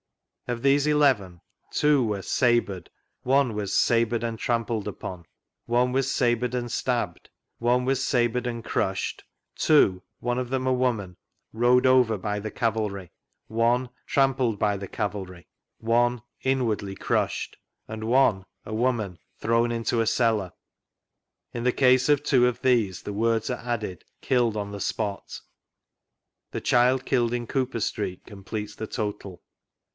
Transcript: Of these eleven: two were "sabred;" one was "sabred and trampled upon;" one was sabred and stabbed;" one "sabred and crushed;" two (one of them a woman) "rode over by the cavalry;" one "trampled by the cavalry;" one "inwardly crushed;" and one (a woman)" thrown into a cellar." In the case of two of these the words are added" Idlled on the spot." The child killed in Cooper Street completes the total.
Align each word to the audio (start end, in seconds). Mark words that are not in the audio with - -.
Of 0.47 0.63
these 0.63 0.85
eleven: 0.87 1.39
two 1.71 2.03
were 2.03 2.23
"sabred;" 2.23 2.89
one 3.21 3.53
was 3.53 3.71
"sabred 3.71 4.21
and 4.23 4.37
trampled 4.39 4.85
upon;" 4.87 5.25
one 5.67 5.91
was 5.93 6.11
sabred 6.11 6.53
and 6.55 6.69
stabbed;" 6.69 7.29
one 7.59 7.85
"sabred 7.95 8.47
and 8.47 8.63
crushed;" 8.65 9.23
two 9.55 10.01
(one 10.19 10.37
of 10.39 10.49
them 10.49 10.65
a 10.67 10.73
woman) 10.73 11.15
"rode 11.53 11.85
over 11.85 12.17
by 12.17 12.39
the 12.39 12.49
cavalry;" 12.51 13.11
one 13.47 13.89
"trampled 14.07 14.57
by 14.59 14.75
the 14.75 14.87
cavalry;" 14.89 15.47
one 15.77 16.21
"inwardly 16.41 16.95
crushed;" 16.95 17.55
and 17.87 18.03
one 18.03 18.43
(a 18.65 18.73
woman)" 18.73 19.19
thrown 19.39 19.71
into 19.71 20.01
a 20.01 20.07
cellar." 20.07 20.51
In 21.53 21.63
the 21.63 21.71
case 21.71 22.09
of 22.09 22.23
two 22.23 22.47
of 22.47 22.61
these 22.61 23.03
the 23.03 23.13
words 23.13 23.49
are 23.51 23.59
added" 23.63 24.03
Idlled 24.23 24.57
on 24.57 24.71
the 24.71 24.81
spot." 24.81 25.39
The 26.49 26.59
child 26.61 27.05
killed 27.05 27.33
in 27.33 27.45
Cooper 27.47 27.79
Street 27.79 28.25
completes 28.25 28.73
the 28.75 28.87
total. 28.87 29.41